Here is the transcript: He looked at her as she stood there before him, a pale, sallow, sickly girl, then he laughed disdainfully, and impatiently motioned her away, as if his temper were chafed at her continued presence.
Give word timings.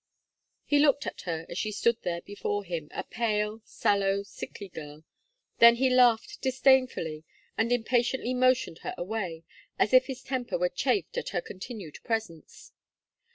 He 0.65 0.79
looked 0.79 1.05
at 1.05 1.21
her 1.29 1.45
as 1.47 1.59
she 1.59 1.71
stood 1.71 2.01
there 2.01 2.21
before 2.21 2.63
him, 2.63 2.87
a 2.91 3.03
pale, 3.03 3.61
sallow, 3.65 4.23
sickly 4.23 4.67
girl, 4.67 5.03
then 5.59 5.75
he 5.75 5.91
laughed 5.91 6.41
disdainfully, 6.41 7.23
and 7.55 7.71
impatiently 7.71 8.33
motioned 8.33 8.79
her 8.79 8.95
away, 8.97 9.43
as 9.77 9.93
if 9.93 10.07
his 10.07 10.23
temper 10.23 10.57
were 10.57 10.69
chafed 10.69 11.19
at 11.19 11.29
her 11.29 11.41
continued 11.41 11.99
presence. 12.03 12.71